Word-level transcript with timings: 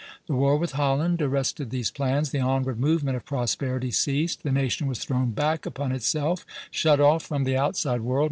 The 0.25 0.33
war 0.33 0.57
with 0.57 0.71
Holland 0.71 1.21
arrested 1.21 1.69
these 1.69 1.91
plans, 1.91 2.31
the 2.31 2.39
onward 2.39 2.79
movement 2.79 3.15
of 3.17 3.23
prosperity 3.23 3.91
ceased, 3.91 4.41
the 4.41 4.51
nation 4.51 4.87
was 4.87 4.97
thrown 5.05 5.29
back 5.29 5.67
upon 5.67 5.91
itself, 5.91 6.43
shut 6.71 6.99
off 6.99 7.21
from 7.21 7.43
the 7.43 7.55
outside 7.55 8.01
world. 8.01 8.19